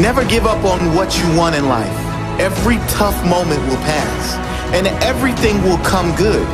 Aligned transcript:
Never 0.00 0.24
give 0.24 0.46
up 0.46 0.64
on 0.64 0.94
what 0.94 1.18
you 1.18 1.28
want 1.36 1.54
in 1.54 1.68
life. 1.68 1.92
Every 2.40 2.78
tough 2.88 3.14
moment 3.28 3.60
will 3.68 3.82
pass, 3.84 4.34
and 4.72 4.86
everything 5.04 5.62
will 5.62 5.76
come 5.84 6.16
good 6.16 6.46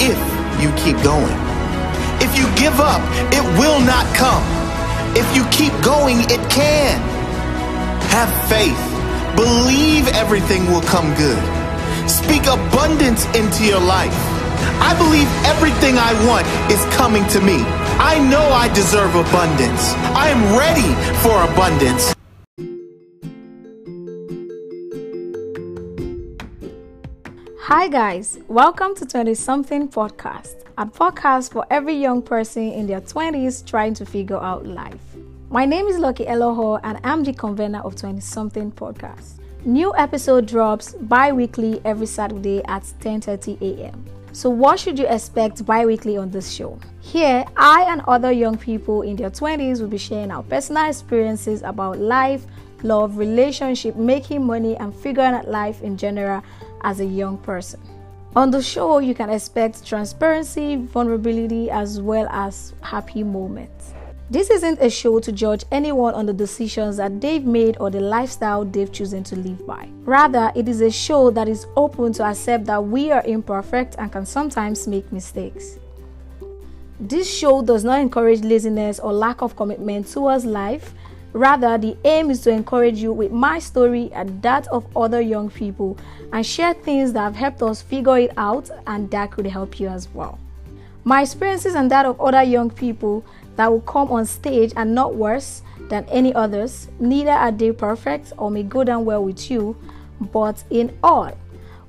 if 0.00 0.16
you 0.62 0.72
keep 0.80 0.96
going. 1.04 1.36
If 2.24 2.38
you 2.38 2.48
give 2.56 2.80
up, 2.80 3.02
it 3.36 3.44
will 3.60 3.80
not 3.84 4.08
come. 4.16 4.42
If 5.12 5.28
you 5.36 5.44
keep 5.52 5.76
going, 5.84 6.20
it 6.32 6.40
can. 6.48 6.96
Have 8.16 8.32
faith. 8.48 8.80
Believe 9.36 10.08
everything 10.16 10.64
will 10.72 10.80
come 10.88 11.12
good. 11.20 11.42
Speak 12.08 12.46
abundance 12.46 13.26
into 13.36 13.66
your 13.66 13.80
life. 13.80 14.16
I 14.80 14.96
believe 14.96 15.28
everything 15.44 15.98
I 15.98 16.16
want 16.24 16.48
is 16.72 16.80
coming 16.96 17.28
to 17.28 17.42
me. 17.42 17.60
I 18.00 18.16
know 18.30 18.40
I 18.40 18.72
deserve 18.72 19.14
abundance. 19.16 19.92
I 20.16 20.30
am 20.32 20.56
ready 20.56 20.88
for 21.20 21.44
abundance. 21.44 22.14
Hi, 27.70 27.86
guys, 27.86 28.36
welcome 28.48 28.96
to 28.96 29.06
20 29.06 29.32
something 29.34 29.86
podcast, 29.86 30.64
a 30.76 30.84
podcast 30.84 31.52
for 31.52 31.64
every 31.70 31.94
young 31.94 32.20
person 32.20 32.64
in 32.64 32.88
their 32.88 33.00
20s 33.00 33.64
trying 33.64 33.94
to 33.94 34.04
figure 34.04 34.38
out 34.38 34.66
life. 34.66 35.14
My 35.50 35.66
name 35.66 35.86
is 35.86 35.96
Lucky 35.96 36.24
Eloho, 36.24 36.80
and 36.82 36.98
I'm 37.04 37.22
the 37.22 37.32
convener 37.32 37.78
of 37.82 37.94
20 37.94 38.18
something 38.18 38.72
podcast. 38.72 39.38
New 39.64 39.94
episode 39.96 40.46
drops 40.46 40.94
bi 40.94 41.30
weekly 41.30 41.80
every 41.84 42.06
Saturday 42.06 42.60
at 42.64 42.82
10:30 42.98 43.60
a.m. 43.62 44.04
So, 44.32 44.50
what 44.50 44.80
should 44.80 44.98
you 44.98 45.06
expect 45.06 45.64
bi 45.64 45.86
weekly 45.86 46.16
on 46.16 46.32
this 46.32 46.50
show? 46.50 46.76
Here, 47.00 47.44
I 47.56 47.84
and 47.86 48.02
other 48.08 48.32
young 48.32 48.58
people 48.58 49.02
in 49.02 49.14
their 49.14 49.30
20s 49.30 49.80
will 49.80 49.86
be 49.86 49.96
sharing 49.96 50.32
our 50.32 50.42
personal 50.42 50.88
experiences 50.88 51.62
about 51.62 52.00
life, 52.00 52.46
love, 52.82 53.16
relationship, 53.16 53.94
making 53.94 54.44
money, 54.44 54.76
and 54.78 54.92
figuring 54.92 55.34
out 55.34 55.46
life 55.46 55.82
in 55.82 55.96
general 55.96 56.42
as 56.82 57.00
a 57.00 57.04
young 57.04 57.38
person. 57.38 57.80
On 58.36 58.50
the 58.50 58.62
show, 58.62 58.98
you 58.98 59.14
can 59.14 59.28
expect 59.28 59.84
transparency, 59.84 60.76
vulnerability, 60.76 61.68
as 61.70 62.00
well 62.00 62.28
as 62.30 62.74
happy 62.80 63.24
moments. 63.24 63.92
This 64.30 64.48
isn't 64.50 64.80
a 64.80 64.88
show 64.88 65.18
to 65.18 65.32
judge 65.32 65.64
anyone 65.72 66.14
on 66.14 66.26
the 66.26 66.32
decisions 66.32 66.98
that 66.98 67.20
they've 67.20 67.44
made 67.44 67.76
or 67.80 67.90
the 67.90 67.98
lifestyle 67.98 68.64
they've 68.64 68.92
chosen 68.92 69.24
to 69.24 69.34
live 69.34 69.66
by. 69.66 69.88
Rather, 70.04 70.52
it 70.54 70.68
is 70.68 70.80
a 70.80 70.90
show 70.92 71.32
that 71.32 71.48
is 71.48 71.66
open 71.74 72.12
to 72.12 72.22
accept 72.22 72.66
that 72.66 72.84
we 72.84 73.10
are 73.10 73.24
imperfect 73.24 73.96
and 73.98 74.12
can 74.12 74.24
sometimes 74.24 74.86
make 74.86 75.10
mistakes. 75.10 75.80
This 77.00 77.28
show 77.28 77.62
does 77.62 77.82
not 77.82 77.98
encourage 77.98 78.42
laziness 78.42 79.00
or 79.00 79.12
lack 79.12 79.42
of 79.42 79.56
commitment 79.56 80.06
towards 80.06 80.44
life, 80.44 80.94
Rather, 81.32 81.78
the 81.78 81.96
aim 82.04 82.30
is 82.30 82.40
to 82.42 82.50
encourage 82.50 82.98
you 82.98 83.12
with 83.12 83.30
my 83.30 83.58
story 83.58 84.10
and 84.12 84.42
that 84.42 84.66
of 84.68 84.84
other 84.96 85.20
young 85.20 85.48
people 85.48 85.96
and 86.32 86.44
share 86.44 86.74
things 86.74 87.12
that 87.12 87.20
have 87.20 87.36
helped 87.36 87.62
us 87.62 87.82
figure 87.82 88.18
it 88.18 88.32
out 88.36 88.68
and 88.86 89.10
that 89.10 89.30
could 89.30 89.46
help 89.46 89.78
you 89.78 89.88
as 89.88 90.08
well. 90.12 90.38
My 91.04 91.22
experiences 91.22 91.74
and 91.74 91.90
that 91.90 92.04
of 92.04 92.20
other 92.20 92.42
young 92.42 92.70
people 92.70 93.24
that 93.56 93.70
will 93.70 93.80
come 93.82 94.10
on 94.10 94.26
stage 94.26 94.72
are 94.76 94.84
not 94.84 95.14
worse 95.14 95.62
than 95.88 96.04
any 96.06 96.34
others, 96.34 96.88
neither 96.98 97.30
are 97.30 97.52
they 97.52 97.72
perfect 97.72 98.32
or 98.36 98.50
may 98.50 98.62
go 98.62 98.84
down 98.84 99.04
well 99.04 99.24
with 99.24 99.50
you, 99.50 99.76
but 100.32 100.62
in 100.70 100.96
all, 101.02 101.32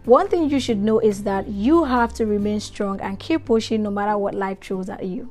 one 0.05 0.27
thing 0.27 0.49
you 0.49 0.59
should 0.59 0.79
know 0.79 0.99
is 0.99 1.23
that 1.23 1.47
you 1.47 1.83
have 1.83 2.13
to 2.13 2.25
remain 2.25 2.59
strong 2.59 2.99
and 3.01 3.19
keep 3.19 3.45
pushing 3.45 3.83
no 3.83 3.91
matter 3.91 4.17
what 4.17 4.33
life 4.33 4.59
throws 4.59 4.89
at 4.89 5.05
you. 5.05 5.29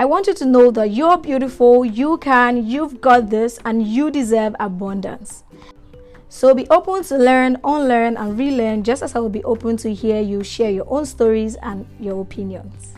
I 0.00 0.06
want 0.06 0.26
you 0.28 0.32
to 0.32 0.46
know 0.46 0.70
that 0.70 0.92
you're 0.92 1.18
beautiful, 1.18 1.84
you 1.84 2.16
can, 2.16 2.66
you've 2.66 3.02
got 3.02 3.28
this, 3.28 3.58
and 3.66 3.86
you 3.86 4.10
deserve 4.10 4.56
abundance. 4.58 5.44
So 6.30 6.54
be 6.54 6.66
open 6.70 7.04
to 7.04 7.18
learn, 7.18 7.58
unlearn, 7.62 8.16
and 8.16 8.38
relearn, 8.38 8.82
just 8.82 9.02
as 9.02 9.14
I 9.14 9.18
will 9.18 9.28
be 9.28 9.44
open 9.44 9.76
to 9.76 9.92
hear 9.92 10.22
you 10.22 10.42
share 10.42 10.70
your 10.70 10.86
own 10.90 11.04
stories 11.04 11.56
and 11.56 11.86
your 12.00 12.22
opinions. 12.22 12.94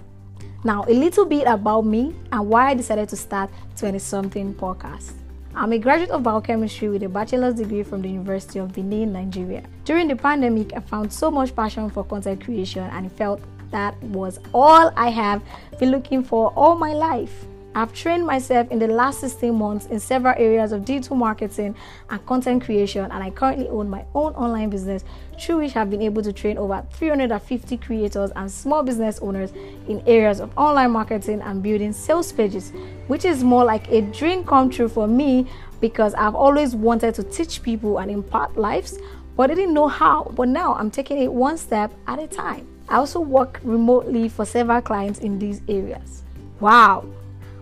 Now, 0.62 0.84
a 0.84 0.94
little 0.94 1.26
bit 1.26 1.48
about 1.48 1.86
me 1.86 2.14
and 2.30 2.48
why 2.48 2.68
I 2.68 2.74
decided 2.74 3.08
to 3.08 3.16
start 3.16 3.50
20 3.78 3.98
something 3.98 4.54
podcast. 4.54 5.10
I'm 5.56 5.72
a 5.72 5.78
graduate 5.78 6.10
of 6.10 6.22
biochemistry 6.22 6.88
with 6.88 7.02
a 7.02 7.08
bachelor's 7.08 7.56
degree 7.56 7.82
from 7.82 8.02
the 8.02 8.10
University 8.10 8.60
of 8.60 8.72
Benin, 8.72 9.12
Nigeria. 9.12 9.64
During 9.84 10.06
the 10.06 10.14
pandemic, 10.14 10.72
I 10.76 10.78
found 10.78 11.12
so 11.12 11.32
much 11.32 11.54
passion 11.56 11.90
for 11.90 12.04
content 12.04 12.44
creation 12.44 12.84
and 12.84 13.06
it 13.06 13.12
felt 13.12 13.40
that 13.72 14.00
was 14.02 14.38
all 14.54 14.92
I 14.96 15.10
have 15.10 15.42
been 15.78 15.90
looking 15.90 16.22
for 16.22 16.52
all 16.54 16.76
my 16.76 16.92
life. 16.92 17.46
I've 17.74 17.94
trained 17.94 18.26
myself 18.26 18.70
in 18.70 18.78
the 18.78 18.86
last 18.86 19.20
16 19.20 19.54
months 19.54 19.86
in 19.86 19.98
several 19.98 20.34
areas 20.36 20.72
of 20.72 20.84
digital 20.84 21.16
marketing 21.16 21.74
and 22.10 22.26
content 22.26 22.64
creation, 22.64 23.04
and 23.04 23.24
I 23.24 23.30
currently 23.30 23.66
own 23.68 23.88
my 23.88 24.04
own 24.14 24.34
online 24.34 24.68
business 24.68 25.04
through 25.40 25.58
which 25.58 25.74
I've 25.74 25.88
been 25.88 26.02
able 26.02 26.22
to 26.22 26.34
train 26.34 26.58
over 26.58 26.84
350 26.92 27.78
creators 27.78 28.30
and 28.36 28.50
small 28.50 28.82
business 28.82 29.18
owners 29.20 29.52
in 29.88 30.02
areas 30.06 30.40
of 30.40 30.56
online 30.56 30.90
marketing 30.90 31.40
and 31.40 31.62
building 31.62 31.94
sales 31.94 32.30
pages, 32.30 32.72
which 33.06 33.24
is 33.24 33.42
more 33.42 33.64
like 33.64 33.90
a 33.90 34.02
dream 34.02 34.44
come 34.44 34.68
true 34.68 34.88
for 34.88 35.06
me 35.08 35.46
because 35.80 36.12
I've 36.14 36.34
always 36.34 36.76
wanted 36.76 37.14
to 37.14 37.22
teach 37.22 37.62
people 37.62 37.98
and 37.98 38.10
impart 38.10 38.56
lives, 38.58 38.98
but 39.34 39.50
I 39.50 39.54
didn't 39.54 39.74
know 39.74 39.88
how. 39.88 40.24
But 40.24 40.48
now 40.48 40.74
I'm 40.74 40.90
taking 40.90 41.18
it 41.22 41.32
one 41.32 41.56
step 41.56 41.90
at 42.06 42.18
a 42.18 42.26
time. 42.26 42.71
I 42.92 42.96
also 42.96 43.20
work 43.20 43.58
remotely 43.64 44.28
for 44.28 44.44
several 44.44 44.82
clients 44.82 45.20
in 45.20 45.38
these 45.38 45.62
areas. 45.66 46.22
Wow, 46.60 47.06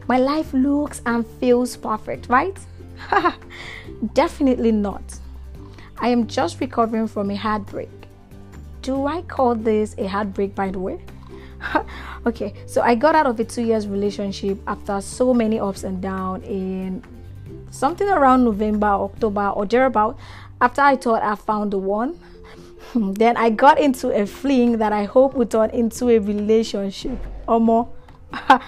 my 0.09 0.19
life 0.19 0.53
looks 0.53 1.01
and 1.07 1.25
feels 1.25 1.77
perfect, 1.77 2.29
right? 2.29 2.59
Definitely 4.13 4.73
not. 4.73 5.21
I 5.99 6.09
am 6.09 6.27
just 6.27 6.61
recovering 6.61 7.07
from 7.07 7.31
a 7.31 7.37
heartbreak. 7.37 7.91
Do 8.83 9.07
I 9.07 9.23
call 9.23 9.55
this 9.55 9.95
a 9.99 10.09
heartbreak, 10.09 10.57
by 10.57 10.73
the 10.73 10.81
way? 10.81 10.99
okay, 12.27 12.53
so 12.67 12.83
I 12.83 12.97
got 12.97 13.15
out 13.15 13.27
of 13.27 13.39
a 13.39 13.45
two 13.45 13.63
years 13.63 13.87
relationship 13.87 14.59
after 14.67 15.01
so 15.01 15.33
many 15.33 15.61
ups 15.61 15.85
and 15.85 16.03
downs 16.03 16.43
in 16.45 17.05
something 17.71 18.09
around 18.09 18.43
November, 18.43 18.89
October, 18.89 19.51
or 19.51 19.65
thereabout. 19.65 20.19
After 20.61 20.81
I 20.81 20.97
thought 20.97 21.23
I 21.23 21.37
found 21.37 21.71
the 21.71 21.79
one, 21.79 22.19
then 22.95 23.37
I 23.37 23.51
got 23.51 23.79
into 23.79 24.11
a 24.11 24.27
fling 24.27 24.79
that 24.79 24.93
I 24.93 25.05
hope 25.05 25.35
would 25.35 25.51
turn 25.51 25.71
into 25.71 26.09
a 26.09 26.19
relationship 26.19 27.19
or 27.47 27.61
more. 27.61 27.89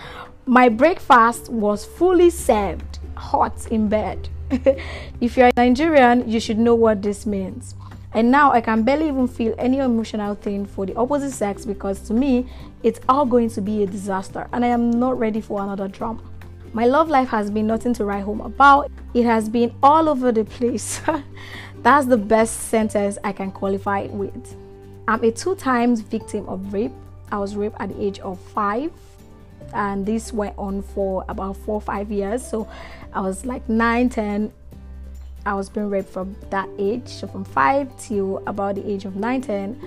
My 0.47 0.69
breakfast 0.69 1.49
was 1.50 1.84
fully 1.84 2.31
served, 2.31 2.99
hot 3.15 3.66
in 3.69 3.88
bed. 3.88 4.28
if 5.21 5.37
you're 5.37 5.50
Nigerian, 5.56 6.28
you 6.28 6.41
should 6.41 6.59
know 6.59 6.75
what 6.75 7.03
this 7.03 7.27
means. 7.27 7.75
And 8.15 8.31
now 8.31 8.53
I 8.53 8.60
can 8.60 8.83
barely 8.83 9.09
even 9.09 9.27
feel 9.27 9.55
any 9.56 9.78
emotional 9.78 10.34
thing 10.34 10.66
for 10.66 10.84
the 10.84 10.94
opposite 10.97 11.31
sex 11.31 11.65
because 11.65 12.00
to 12.09 12.12
me, 12.12 12.47
it's 12.83 13.00
all 13.09 13.25
going 13.25 13.49
to 13.50 13.60
be 13.62 13.83
a 13.83 13.87
disaster 13.87 14.49
and 14.53 14.65
I 14.65 14.69
am 14.69 14.91
not 14.91 15.19
ready 15.19 15.41
for 15.41 15.62
another 15.62 15.89
drama. 15.89 16.22
My 16.75 16.87
love 16.87 17.09
life 17.09 17.28
has 17.28 17.50
been 17.50 17.66
nothing 17.66 17.94
to 17.94 18.04
write 18.04 18.25
home 18.25 18.41
about. 18.41 18.91
It 19.15 19.25
has 19.25 19.49
been 19.49 19.75
all 19.83 20.09
over 20.09 20.33
the 20.33 20.44
place. 20.44 21.00
That's 21.82 22.06
the 22.06 22.16
best 22.16 22.69
sentence 22.69 23.19
I 23.25 23.32
can 23.32 23.50
qualify 23.50 24.00
it 24.00 24.12
with. 24.12 24.56
I'm 25.09 25.22
a 25.25 25.32
two 25.32 25.56
times 25.56 26.00
victim 26.00 26.48
of 26.48 26.72
rape. 26.72 26.93
I 27.32 27.38
was 27.38 27.56
raped 27.56 27.76
at 27.81 27.88
the 27.88 28.00
age 28.00 28.20
of 28.20 28.38
five, 28.38 28.93
and 29.75 30.06
this 30.06 30.32
went 30.32 30.56
on 30.59 30.82
for 30.82 31.25
about 31.28 31.56
four 31.56 31.81
five 31.81 32.12
years. 32.12 32.47
So 32.47 32.69
I 33.12 33.21
was 33.21 33.44
like 33.44 33.69
nine, 33.69 34.09
ten. 34.09 34.53
I 35.44 35.54
was 35.54 35.69
being 35.69 35.91
raped 35.91 36.09
from 36.09 36.37
that 36.50 36.69
age. 36.78 37.09
So 37.09 37.26
from 37.26 37.44
five 37.44 37.88
till 37.98 38.42
about 38.47 38.76
the 38.76 38.88
age 38.88 39.04
of 39.04 39.16
nine, 39.16 39.41
ten, 39.41 39.81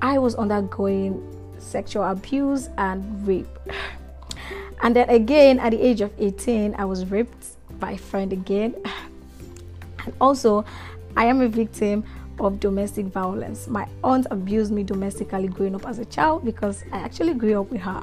I 0.00 0.18
was 0.18 0.36
undergoing 0.36 1.20
sexual 1.58 2.04
abuse 2.04 2.68
and 2.78 3.26
rape. 3.26 3.48
And 4.80 4.94
then 4.94 5.10
again, 5.10 5.58
at 5.58 5.72
the 5.72 5.84
age 5.84 6.00
of 6.02 6.12
18, 6.20 6.76
I 6.78 6.84
was 6.84 7.04
raped 7.06 7.46
by 7.80 7.92
a 7.92 7.98
friend 7.98 8.32
again. 8.32 8.76
And 10.04 10.14
also, 10.20 10.64
I 11.16 11.24
am 11.26 11.40
a 11.40 11.48
victim 11.48 12.04
of 12.40 12.60
domestic 12.60 13.06
violence. 13.06 13.66
My 13.66 13.86
aunt 14.04 14.26
abused 14.30 14.72
me 14.72 14.82
domestically 14.84 15.48
growing 15.48 15.74
up 15.74 15.86
as 15.86 15.98
a 15.98 16.04
child 16.04 16.44
because 16.44 16.84
I 16.92 16.98
actually 16.98 17.34
grew 17.34 17.60
up 17.60 17.70
with 17.70 17.80
her. 17.80 18.02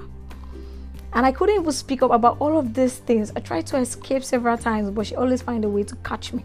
And 1.14 1.26
I 1.26 1.32
couldn't 1.32 1.56
even 1.56 1.72
speak 1.72 2.02
up 2.02 2.12
about 2.12 2.38
all 2.40 2.58
of 2.58 2.74
these 2.74 2.98
things. 2.98 3.32
I 3.36 3.40
tried 3.40 3.66
to 3.68 3.78
escape 3.78 4.24
several 4.24 4.58
times, 4.58 4.92
but 4.92 5.08
she 5.08 5.16
always 5.16 5.42
found 5.42 5.64
a 5.64 5.70
way 5.70 5.84
to 5.84 5.96
catch 5.98 6.34
me. 6.34 6.44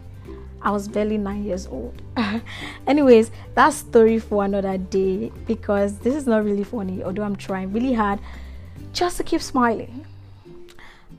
I 0.61 0.71
was 0.71 0.87
barely 0.87 1.17
nine 1.17 1.43
years 1.43 1.67
old. 1.67 2.01
Anyways, 2.87 3.31
that 3.55 3.73
story 3.73 4.19
for 4.19 4.45
another 4.45 4.77
day 4.77 5.31
because 5.47 5.97
this 5.99 6.15
is 6.15 6.27
not 6.27 6.45
really 6.45 6.63
funny, 6.63 7.03
although 7.03 7.23
I'm 7.23 7.35
trying 7.35 7.73
really 7.73 7.93
hard 7.93 8.19
just 8.93 9.17
to 9.17 9.23
keep 9.23 9.41
smiling. 9.41 10.05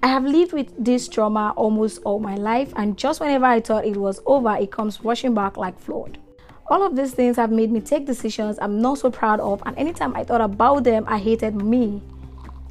I 0.04 0.08
have 0.08 0.24
lived 0.24 0.52
with 0.52 0.72
this 0.84 1.06
trauma 1.06 1.54
almost 1.56 2.00
all 2.04 2.18
my 2.18 2.34
life, 2.34 2.72
and 2.74 2.98
just 2.98 3.20
whenever 3.20 3.44
I 3.44 3.60
thought 3.60 3.86
it 3.86 3.96
was 3.96 4.20
over, 4.26 4.56
it 4.56 4.72
comes 4.72 5.04
rushing 5.04 5.32
back 5.32 5.56
like 5.56 5.78
flood. 5.78 6.18
All 6.66 6.84
of 6.84 6.96
these 6.96 7.12
things 7.12 7.36
have 7.36 7.52
made 7.52 7.70
me 7.70 7.80
take 7.80 8.04
decisions 8.04 8.58
I'm 8.60 8.82
not 8.82 8.98
so 8.98 9.12
proud 9.12 9.38
of, 9.38 9.62
and 9.64 9.78
anytime 9.78 10.16
I 10.16 10.24
thought 10.24 10.40
about 10.40 10.82
them, 10.82 11.04
I 11.06 11.18
hated 11.18 11.54
me. 11.54 12.02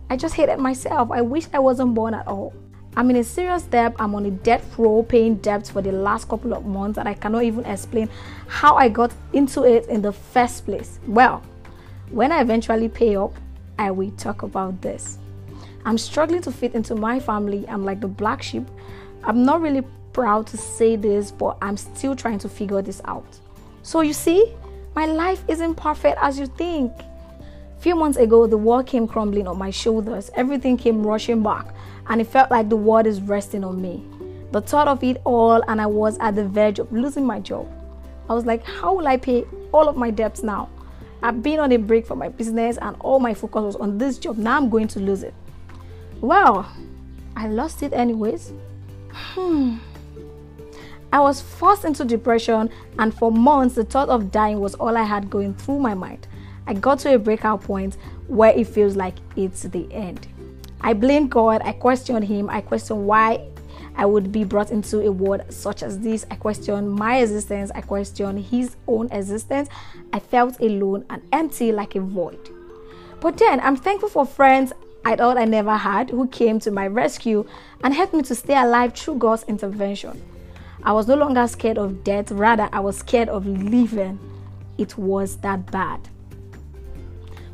I 0.09 0.17
just 0.17 0.35
hated 0.35 0.59
myself. 0.59 1.09
I 1.09 1.21
wish 1.21 1.47
I 1.53 1.59
wasn't 1.59 1.93
born 1.93 2.13
at 2.13 2.27
all. 2.27 2.53
I'm 2.97 3.09
in 3.09 3.15
a 3.15 3.23
serious 3.23 3.63
debt. 3.63 3.95
I'm 3.97 4.13
on 4.13 4.25
a 4.25 4.31
debt 4.31 4.61
row, 4.77 5.01
paying 5.01 5.35
debts 5.35 5.69
for 5.69 5.81
the 5.81 5.93
last 5.93 6.27
couple 6.27 6.53
of 6.53 6.65
months, 6.65 6.97
and 6.97 7.07
I 7.07 7.13
cannot 7.13 7.43
even 7.43 7.63
explain 7.63 8.09
how 8.47 8.75
I 8.75 8.89
got 8.89 9.13
into 9.31 9.63
it 9.63 9.87
in 9.87 10.01
the 10.01 10.11
first 10.11 10.65
place. 10.65 10.99
Well, 11.07 11.41
when 12.09 12.33
I 12.33 12.41
eventually 12.41 12.89
pay 12.89 13.15
up, 13.15 13.33
I 13.79 13.91
will 13.91 14.11
talk 14.11 14.43
about 14.43 14.81
this. 14.81 15.17
I'm 15.85 15.97
struggling 15.97 16.41
to 16.43 16.51
fit 16.51 16.75
into 16.75 16.95
my 16.95 17.19
family. 17.19 17.65
I'm 17.67 17.85
like 17.85 17.99
the 17.99 18.07
black 18.07 18.41
sheep. 18.43 18.67
I'm 19.23 19.43
not 19.43 19.61
really 19.61 19.83
proud 20.13 20.47
to 20.47 20.57
say 20.57 20.95
this, 20.95 21.31
but 21.31 21.57
I'm 21.61 21.77
still 21.77 22.15
trying 22.15 22.39
to 22.39 22.49
figure 22.49 22.81
this 22.81 23.01
out. 23.05 23.39
So, 23.83 24.01
you 24.01 24.13
see, 24.13 24.53
my 24.95 25.05
life 25.05 25.43
isn't 25.47 25.75
perfect 25.75 26.17
as 26.21 26.37
you 26.37 26.47
think. 26.47 26.91
Few 27.79 27.95
months 27.95 28.17
ago, 28.17 28.45
the 28.45 28.57
world 28.57 28.85
came 28.85 29.07
crumbling 29.07 29.47
on 29.47 29.57
my 29.57 29.71
shoulders. 29.71 30.29
Everything 30.35 30.77
came 30.77 31.01
rushing 31.05 31.41
back, 31.41 31.73
and 32.07 32.21
it 32.21 32.27
felt 32.27 32.51
like 32.51 32.69
the 32.69 32.75
world 32.75 33.07
is 33.07 33.21
resting 33.21 33.63
on 33.63 33.81
me. 33.81 34.03
The 34.51 34.61
thought 34.61 34.87
of 34.87 35.03
it 35.03 35.21
all, 35.23 35.63
and 35.67 35.81
I 35.81 35.87
was 35.87 36.17
at 36.19 36.35
the 36.35 36.47
verge 36.47 36.77
of 36.77 36.91
losing 36.91 37.25
my 37.25 37.39
job. 37.39 37.67
I 38.29 38.33
was 38.33 38.45
like, 38.45 38.63
how 38.65 38.93
will 38.93 39.07
I 39.07 39.17
pay 39.17 39.45
all 39.71 39.89
of 39.89 39.97
my 39.97 40.11
debts 40.11 40.43
now? 40.43 40.69
I've 41.23 41.41
been 41.41 41.59
on 41.59 41.71
a 41.71 41.77
break 41.77 42.05
for 42.05 42.15
my 42.15 42.29
business, 42.29 42.77
and 42.77 42.95
all 42.99 43.19
my 43.19 43.33
focus 43.33 43.63
was 43.63 43.75
on 43.77 43.97
this 43.97 44.17
job. 44.17 44.37
Now 44.37 44.57
I'm 44.57 44.69
going 44.69 44.87
to 44.89 44.99
lose 44.99 45.23
it. 45.23 45.33
Well, 46.21 46.71
I 47.35 47.47
lost 47.47 47.81
it 47.81 47.93
anyways. 47.93 48.53
Hmm. 49.11 49.77
I 51.11 51.19
was 51.19 51.41
forced 51.41 51.83
into 51.83 52.05
depression, 52.05 52.69
and 52.99 53.13
for 53.13 53.31
months, 53.31 53.75
the 53.75 53.83
thought 53.83 54.07
of 54.07 54.31
dying 54.31 54.59
was 54.59 54.75
all 54.75 54.95
I 54.95 55.03
had 55.03 55.29
going 55.29 55.55
through 55.55 55.79
my 55.79 55.93
mind. 55.95 56.27
I 56.67 56.73
got 56.73 56.99
to 56.99 57.15
a 57.15 57.19
breakout 57.19 57.63
point 57.63 57.97
where 58.27 58.51
it 58.51 58.67
feels 58.67 58.95
like 58.95 59.15
it's 59.35 59.63
the 59.63 59.91
end. 59.91 60.27
I 60.79 60.93
blamed 60.93 61.31
God, 61.31 61.61
I 61.65 61.73
questioned 61.73 62.25
Him, 62.25 62.49
I 62.49 62.61
questioned 62.61 63.05
why 63.07 63.45
I 63.95 64.05
would 64.05 64.31
be 64.31 64.43
brought 64.43 64.71
into 64.71 65.01
a 65.01 65.11
world 65.11 65.41
such 65.49 65.83
as 65.83 65.99
this. 65.99 66.25
I 66.31 66.35
questioned 66.35 66.89
my 66.93 67.17
existence, 67.17 67.71
I 67.73 67.81
questioned 67.81 68.45
His 68.45 68.75
own 68.87 69.11
existence. 69.11 69.69
I 70.13 70.19
felt 70.19 70.59
alone 70.61 71.05
and 71.09 71.21
empty 71.31 71.71
like 71.71 71.95
a 71.95 71.99
void. 71.99 72.49
But 73.19 73.37
then 73.37 73.59
I'm 73.59 73.75
thankful 73.75 74.09
for 74.09 74.25
friends 74.25 74.71
I 75.03 75.15
thought 75.15 75.37
I 75.37 75.45
never 75.45 75.75
had 75.75 76.09
who 76.11 76.27
came 76.27 76.59
to 76.59 76.71
my 76.71 76.87
rescue 76.87 77.47
and 77.83 77.93
helped 77.93 78.13
me 78.13 78.21
to 78.23 78.35
stay 78.35 78.55
alive 78.55 78.93
through 78.93 79.15
God's 79.15 79.43
intervention. 79.43 80.21
I 80.83 80.93
was 80.93 81.07
no 81.07 81.15
longer 81.15 81.47
scared 81.47 81.77
of 81.77 82.03
death, 82.03 82.31
rather, 82.31 82.69
I 82.71 82.79
was 82.79 82.97
scared 82.97 83.29
of 83.29 83.45
living. 83.45 84.19
It 84.77 84.97
was 84.97 85.37
that 85.37 85.71
bad. 85.71 85.99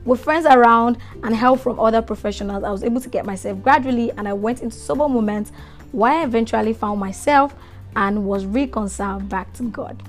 With 0.06 0.22
friends 0.22 0.46
around 0.46 0.98
and 1.24 1.36
help 1.36 1.60
from 1.60 1.80
other 1.80 2.02
professionals, 2.02 2.64
I 2.64 2.72
was 2.72 2.84
able 2.84 3.02
to 3.02 3.10
get 3.10 3.26
myself 3.26 3.62
gradually 3.62 4.12
and 4.12 4.28
I 4.28 4.34
went 4.34 4.62
into 4.62 4.78
sober 4.78 5.10
moments 5.10 5.52
where 5.92 6.14
I 6.14 6.24
eventually 6.24 6.74
found 6.74 7.00
myself 7.00 7.54
and 7.96 8.26
was 8.26 8.46
reconciled 8.46 9.28
back 9.28 9.52
to 9.54 9.64
God. 9.64 10.02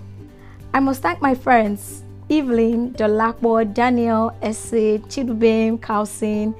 I 0.72 0.80
must 0.80 1.02
thank 1.02 1.20
my 1.20 1.34
friends 1.34 2.04
Evelyn, 2.30 2.92
Dolakbo, 2.92 3.72
Daniel, 3.72 4.36
Essay, 4.42 4.98
Chidubem, 4.98 5.80
Carlson, 5.80 6.54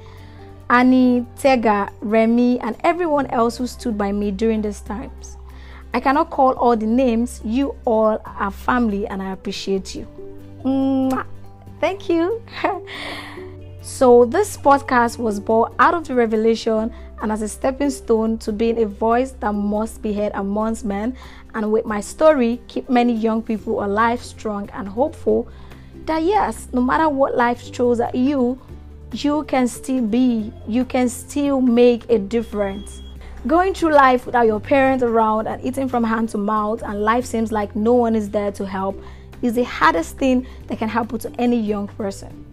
Annie, 0.69 1.25
Tega, 1.35 1.91
Remy, 2.01 2.59
and 2.59 2.75
everyone 2.83 3.25
else 3.27 3.57
who 3.57 3.65
stood 3.65 3.97
by 3.97 4.11
me 4.11 4.29
during 4.29 4.61
these 4.61 4.81
times. 4.81 5.37
I 5.93 5.99
cannot 5.99 6.29
call 6.29 6.53
all 6.53 6.77
the 6.77 6.85
names. 6.85 7.41
You 7.43 7.75
all 7.85 8.21
are 8.23 8.51
family, 8.51 9.07
and 9.07 9.21
I 9.21 9.31
appreciate 9.31 9.95
you. 9.95 10.07
Mwah. 10.63 11.25
Thank 11.79 12.09
you. 12.09 12.41
so, 13.81 14.25
this 14.25 14.57
podcast 14.57 15.17
was 15.17 15.39
born 15.39 15.73
out 15.79 15.93
of 15.95 16.07
the 16.07 16.13
revelation 16.13 16.93
and 17.21 17.31
as 17.31 17.41
a 17.41 17.47
stepping 17.47 17.89
stone 17.89 18.37
to 18.39 18.51
being 18.51 18.83
a 18.83 18.85
voice 18.85 19.31
that 19.39 19.53
must 19.53 20.01
be 20.01 20.13
heard 20.13 20.33
amongst 20.35 20.85
men. 20.85 21.15
And 21.55 21.71
with 21.71 21.85
my 21.85 22.01
story, 22.01 22.61
keep 22.67 22.89
many 22.89 23.13
young 23.13 23.41
people 23.41 23.83
alive, 23.83 24.21
strong, 24.21 24.69
and 24.71 24.87
hopeful 24.87 25.47
that 26.05 26.23
yes, 26.23 26.67
no 26.73 26.81
matter 26.81 27.09
what 27.09 27.35
life 27.35 27.73
throws 27.73 27.99
at 27.99 28.13
you, 28.13 28.59
you 29.11 29.43
can 29.45 29.67
still 29.67 30.01
be, 30.01 30.53
you 30.67 30.85
can 30.85 31.09
still 31.09 31.61
make 31.61 32.09
a 32.09 32.19
difference. 32.19 33.01
Going 33.47 33.73
through 33.73 33.93
life 33.93 34.25
without 34.25 34.45
your 34.45 34.59
parents 34.59 35.03
around 35.03 35.47
and 35.47 35.63
eating 35.63 35.87
from 35.87 36.03
hand 36.03 36.29
to 36.29 36.37
mouth, 36.37 36.83
and 36.83 37.01
life 37.01 37.25
seems 37.25 37.51
like 37.51 37.75
no 37.75 37.93
one 37.93 38.15
is 38.15 38.29
there 38.29 38.51
to 38.51 38.65
help, 38.65 39.01
is 39.41 39.53
the 39.53 39.63
hardest 39.63 40.17
thing 40.17 40.45
that 40.67 40.77
can 40.77 40.89
happen 40.89 41.17
to 41.19 41.31
any 41.39 41.59
young 41.59 41.87
person. 41.87 42.45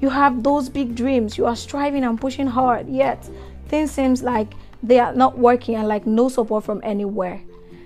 You 0.00 0.10
have 0.10 0.42
those 0.42 0.68
big 0.68 0.94
dreams, 0.94 1.36
you 1.36 1.46
are 1.46 1.56
striving 1.56 2.04
and 2.04 2.20
pushing 2.20 2.46
hard, 2.46 2.88
yet 2.88 3.28
things 3.68 3.90
seems 3.90 4.22
like 4.22 4.52
they 4.82 5.00
are 5.00 5.14
not 5.14 5.38
working 5.38 5.74
and 5.74 5.88
like 5.88 6.06
no 6.06 6.28
support 6.28 6.64
from 6.64 6.80
anywhere. 6.84 7.40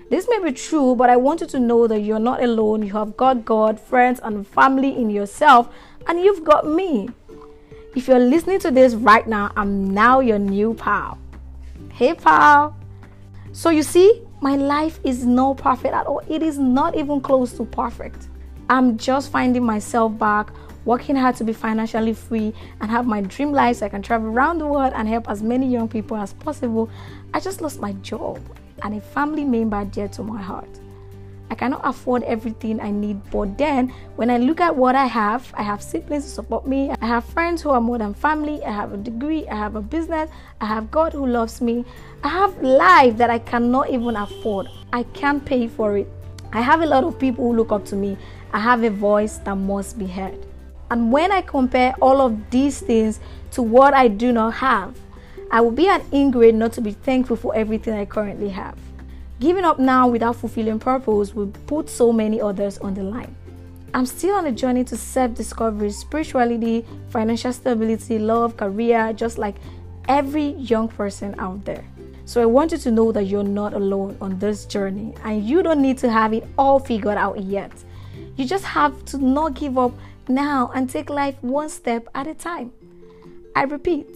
This 0.09 0.27
may 0.29 0.37
be 0.43 0.51
true, 0.51 0.95
but 0.95 1.09
I 1.09 1.17
want 1.17 1.41
you 1.41 1.47
to 1.47 1.59
know 1.59 1.87
that 1.87 2.01
you're 2.01 2.19
not 2.19 2.43
alone. 2.43 2.83
You 2.83 2.93
have 2.93 3.17
got 3.17 3.45
God, 3.45 3.79
friends, 3.79 4.19
and 4.21 4.45
family 4.45 4.95
in 4.95 5.09
yourself, 5.09 5.73
and 6.05 6.19
you've 6.19 6.43
got 6.43 6.67
me. 6.67 7.09
If 7.95 8.07
you're 8.07 8.17
listening 8.17 8.59
to 8.61 8.71
this 8.71 8.95
right 8.95 9.27
now, 9.27 9.51
I'm 9.55 9.93
now 9.93 10.19
your 10.19 10.39
new 10.39 10.73
pal. 10.73 11.19
Hey, 11.91 12.15
pal. 12.15 12.75
So, 13.51 13.69
you 13.69 13.83
see, 13.83 14.23
my 14.41 14.55
life 14.55 14.99
is 15.03 15.27
not 15.27 15.57
perfect 15.57 15.93
at 15.93 16.07
all. 16.07 16.21
It 16.27 16.41
is 16.41 16.57
not 16.57 16.95
even 16.97 17.21
close 17.21 17.53
to 17.53 17.65
perfect. 17.65 18.29
I'm 18.67 18.97
just 18.97 19.31
finding 19.31 19.63
myself 19.63 20.17
back, 20.17 20.51
working 20.85 21.15
hard 21.15 21.35
to 21.35 21.43
be 21.43 21.53
financially 21.53 22.13
free 22.13 22.51
and 22.81 22.89
have 22.89 23.05
my 23.05 23.21
dream 23.21 23.51
life 23.51 23.77
so 23.77 23.85
I 23.85 23.89
can 23.89 24.01
travel 24.01 24.29
around 24.29 24.57
the 24.57 24.65
world 24.65 24.93
and 24.95 25.07
help 25.07 25.29
as 25.29 25.43
many 25.43 25.67
young 25.67 25.87
people 25.87 26.17
as 26.17 26.33
possible. 26.33 26.89
I 27.31 27.39
just 27.39 27.61
lost 27.61 27.79
my 27.79 27.93
job 28.01 28.41
and 28.81 28.95
a 28.95 29.01
family 29.01 29.45
member 29.45 29.85
dear 29.85 30.07
to 30.09 30.23
my 30.23 30.41
heart. 30.41 30.79
I 31.49 31.55
cannot 31.55 31.81
afford 31.83 32.23
everything 32.23 32.79
I 32.79 32.89
need. 32.89 33.21
But 33.29 33.57
then, 33.57 33.89
when 34.15 34.29
I 34.29 34.37
look 34.37 34.59
at 34.59 34.75
what 34.75 34.95
I 34.95 35.05
have, 35.05 35.53
I 35.55 35.63
have 35.63 35.83
siblings 35.83 36.23
to 36.23 36.29
support 36.29 36.65
me, 36.65 36.91
I 37.01 37.05
have 37.05 37.25
friends 37.25 37.61
who 37.61 37.69
are 37.69 37.81
more 37.81 37.97
than 37.97 38.13
family, 38.13 38.63
I 38.63 38.71
have 38.71 38.93
a 38.93 38.97
degree, 38.97 39.47
I 39.47 39.55
have 39.55 39.75
a 39.75 39.81
business, 39.81 40.29
I 40.61 40.65
have 40.65 40.89
God 40.89 41.13
who 41.13 41.27
loves 41.27 41.61
me, 41.61 41.85
I 42.23 42.29
have 42.29 42.61
life 42.61 43.17
that 43.17 43.29
I 43.29 43.39
cannot 43.39 43.89
even 43.89 44.15
afford. 44.15 44.67
I 44.91 45.03
can't 45.03 45.43
pay 45.43 45.67
for 45.67 45.97
it. 45.97 46.07
I 46.53 46.61
have 46.61 46.81
a 46.81 46.85
lot 46.85 47.03
of 47.03 47.19
people 47.19 47.45
who 47.45 47.55
look 47.55 47.71
up 47.71 47.85
to 47.85 47.95
me. 47.95 48.17
I 48.53 48.59
have 48.59 48.83
a 48.83 48.89
voice 48.89 49.37
that 49.39 49.55
must 49.55 49.97
be 49.97 50.07
heard. 50.07 50.37
And 50.91 51.11
when 51.11 51.31
I 51.31 51.41
compare 51.41 51.95
all 52.01 52.21
of 52.21 52.49
these 52.51 52.79
things 52.79 53.19
to 53.51 53.63
what 53.63 53.93
I 53.93 54.07
do 54.07 54.31
not 54.31 54.53
have, 54.55 54.95
I 55.49 55.61
will 55.61 55.71
be 55.71 55.87
an 55.87 56.01
ingrate 56.13 56.55
not 56.55 56.73
to 56.73 56.81
be 56.81 56.91
thankful 56.91 57.35
for 57.35 57.55
everything 57.55 57.93
I 57.93 58.05
currently 58.05 58.49
have. 58.49 58.77
Giving 59.43 59.65
up 59.65 59.77
now 59.77 60.07
without 60.07 60.37
fulfilling 60.37 60.79
purpose 60.79 61.35
will 61.35 61.51
put 61.67 61.89
so 61.89 62.13
many 62.13 62.39
others 62.39 62.77
on 62.77 62.93
the 62.93 63.03
line. 63.03 63.35
I'm 63.93 64.05
still 64.05 64.35
on 64.35 64.45
a 64.45 64.53
journey 64.53 64.85
to 64.85 64.95
self 64.95 65.33
discovery, 65.33 65.91
spirituality, 65.91 66.85
financial 67.09 67.51
stability, 67.51 68.19
love, 68.19 68.55
career, 68.55 69.11
just 69.11 69.37
like 69.37 69.55
every 70.07 70.51
young 70.51 70.87
person 70.87 71.35
out 71.39 71.65
there. 71.65 71.83
So 72.23 72.41
I 72.41 72.45
want 72.45 72.71
you 72.71 72.77
to 72.77 72.91
know 72.91 73.11
that 73.11 73.23
you're 73.23 73.43
not 73.43 73.73
alone 73.73 74.15
on 74.21 74.39
this 74.39 74.63
journey 74.63 75.13
and 75.25 75.43
you 75.43 75.61
don't 75.61 75.81
need 75.81 75.97
to 75.97 76.09
have 76.09 76.31
it 76.31 76.47
all 76.57 76.79
figured 76.79 77.17
out 77.17 77.37
yet. 77.43 77.73
You 78.37 78.45
just 78.45 78.63
have 78.63 79.03
to 79.07 79.17
not 79.17 79.55
give 79.55 79.77
up 79.77 79.91
now 80.29 80.71
and 80.73 80.89
take 80.89 81.09
life 81.09 81.35
one 81.41 81.67
step 81.67 82.07
at 82.15 82.27
a 82.27 82.33
time. 82.33 82.71
I 83.57 83.63
repeat, 83.63 84.07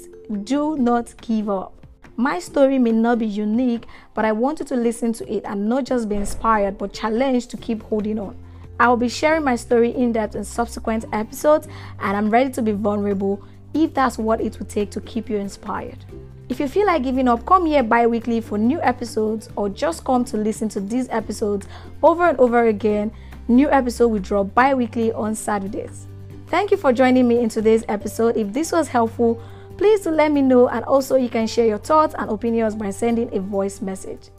do 0.45 0.77
not 0.77 1.17
give 1.19 1.49
up. 1.49 1.76
My 2.19 2.39
story 2.39 2.79
may 2.79 2.93
not 2.93 3.19
be 3.19 3.27
unique, 3.27 3.85
but 4.15 4.25
I 4.25 4.31
want 4.31 4.59
you 4.59 4.65
to 4.65 4.75
listen 4.75 5.13
to 5.13 5.31
it 5.31 5.45
and 5.45 5.69
not 5.69 5.83
just 5.83 6.09
be 6.09 6.15
inspired, 6.15 6.79
but 6.79 6.91
challenged 6.91 7.51
to 7.51 7.57
keep 7.57 7.83
holding 7.83 8.17
on. 8.17 8.35
I 8.79 8.87
will 8.87 8.97
be 8.97 9.07
sharing 9.07 9.43
my 9.43 9.55
story 9.55 9.91
in 9.91 10.13
depth 10.13 10.35
in 10.35 10.43
subsequent 10.43 11.05
episodes, 11.13 11.67
and 11.99 12.17
I'm 12.17 12.31
ready 12.31 12.49
to 12.53 12.63
be 12.63 12.71
vulnerable 12.71 13.43
if 13.75 13.93
that's 13.93 14.17
what 14.17 14.41
it 14.41 14.57
would 14.57 14.67
take 14.67 14.89
to 14.91 15.01
keep 15.01 15.29
you 15.29 15.37
inspired. 15.37 16.05
If 16.49 16.59
you 16.59 16.67
feel 16.67 16.87
like 16.87 17.03
giving 17.03 17.27
up, 17.27 17.45
come 17.45 17.67
here 17.67 17.83
bi 17.83 18.07
weekly 18.07 18.41
for 18.41 18.57
new 18.57 18.81
episodes, 18.81 19.49
or 19.55 19.69
just 19.69 20.03
come 20.03 20.25
to 20.25 20.37
listen 20.37 20.69
to 20.69 20.79
these 20.79 21.07
episodes 21.09 21.67
over 22.01 22.29
and 22.29 22.39
over 22.39 22.65
again. 22.65 23.11
New 23.47 23.69
episode 23.69 24.07
will 24.07 24.19
drop 24.19 24.55
bi 24.55 24.73
weekly 24.73 25.11
on 25.11 25.35
Saturdays. 25.35 26.07
Thank 26.47 26.71
you 26.71 26.77
for 26.77 26.91
joining 26.91 27.27
me 27.27 27.39
in 27.39 27.49
today's 27.49 27.83
episode. 27.87 28.37
If 28.37 28.53
this 28.53 28.71
was 28.71 28.87
helpful, 28.87 29.39
Please 29.77 30.01
do 30.01 30.09
let 30.09 30.31
me 30.31 30.41
know, 30.41 30.67
and 30.69 30.83
also 30.85 31.15
you 31.15 31.29
can 31.29 31.45
share 31.45 31.67
your 31.67 31.77
thoughts 31.77 32.15
and 32.17 32.29
opinions 32.31 32.75
by 32.75 32.89
sending 32.89 33.35
a 33.35 33.39
voice 33.39 33.81
message. 33.81 34.29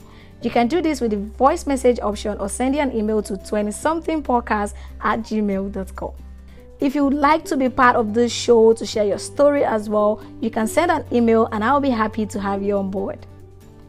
You 0.42 0.50
can 0.50 0.68
do 0.68 0.80
this 0.82 1.00
with 1.00 1.12
the 1.12 1.16
voice 1.16 1.66
message 1.66 2.00
option 2.00 2.38
or 2.38 2.48
sending 2.48 2.80
an 2.80 2.92
email 2.94 3.22
to 3.22 3.36
20 3.36 3.70
something 3.72 4.22
podcast 4.22 4.74
at 5.00 5.20
gmail.com. 5.20 6.12
If 6.80 6.94
you 6.94 7.04
would 7.04 7.14
like 7.14 7.44
to 7.46 7.56
be 7.56 7.68
part 7.68 7.96
of 7.96 8.14
this 8.14 8.32
show 8.32 8.72
to 8.72 8.86
share 8.86 9.04
your 9.04 9.18
story 9.18 9.64
as 9.64 9.88
well, 9.88 10.22
you 10.40 10.50
can 10.50 10.68
send 10.68 10.92
an 10.92 11.04
email 11.12 11.48
and 11.50 11.64
I'll 11.64 11.80
be 11.80 11.90
happy 11.90 12.24
to 12.26 12.40
have 12.40 12.62
you 12.62 12.76
on 12.76 12.90
board. 12.90 13.26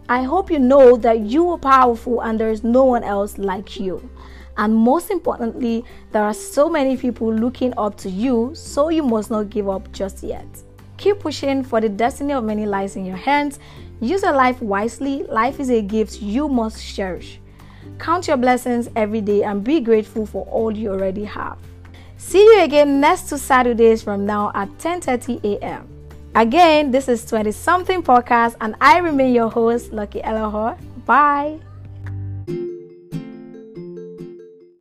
I 0.08 0.24
hope 0.24 0.50
you 0.50 0.58
know 0.58 0.98
that 0.98 1.20
you 1.20 1.50
are 1.52 1.58
powerful 1.60 2.22
and 2.22 2.40
there 2.40 2.50
is 2.50 2.64
no 2.64 2.84
one 2.84 3.04
else 3.04 3.38
like 3.38 3.80
you. 3.80 4.10
And 4.58 4.76
most 4.76 5.12
importantly, 5.12 5.86
there 6.12 6.24
are 6.24 6.34
so 6.34 6.68
many 6.68 6.98
people 6.98 7.32
looking 7.32 7.76
up 7.78 7.96
to 7.98 8.10
you, 8.10 8.52
so 8.56 8.90
you 8.90 9.04
must 9.04 9.30
not 9.30 9.52
give 9.52 9.70
up 9.70 9.92
just 9.92 10.24
yet. 10.24 10.48
Keep 11.00 11.20
pushing 11.20 11.64
for 11.64 11.80
the 11.80 11.88
destiny 11.88 12.34
of 12.34 12.44
many 12.44 12.66
lies 12.66 12.98
in 12.98 13.06
your 13.06 13.16
hands. 13.16 13.58
Use 14.02 14.22
your 14.22 14.34
life 14.34 14.62
wisely. 14.62 15.24
Life 15.24 15.62
is 15.62 15.70
a 15.70 15.82
gift 15.82 16.22
you 16.22 16.50
must 16.50 16.86
cherish. 16.86 17.40
Count 18.00 18.28
your 18.28 18.36
blessings 18.36 18.90
every 18.98 19.22
day 19.22 19.44
and 19.44 19.64
be 19.64 19.80
grateful 19.80 20.26
for 20.26 20.46
all 20.48 20.76
you 20.76 20.92
already 20.92 21.24
have. 21.24 21.58
See 22.18 22.44
you 22.44 22.64
again 22.64 23.00
next 23.00 23.30
two 23.30 23.38
Saturdays 23.38 24.04
from 24.04 24.26
now 24.26 24.52
at 24.54 24.68
10:30 24.78 25.40
a.m. 25.46 25.88
Again, 26.36 26.92
this 26.92 27.08
is 27.08 27.26
20 27.26 27.54
something 27.54 28.04
podcast 28.04 28.58
and 28.60 28.76
I 28.82 29.00
remain 29.00 29.34
your 29.34 29.50
host 29.50 29.94
Lucky 29.94 30.20
Elohor. 30.20 30.78
Bye. 31.06 31.60